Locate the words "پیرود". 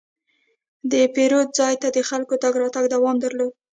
1.13-1.47